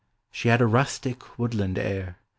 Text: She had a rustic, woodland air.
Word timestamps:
She 0.31 0.47
had 0.47 0.61
a 0.61 0.65
rustic, 0.65 1.37
woodland 1.37 1.77
air. 1.77 2.17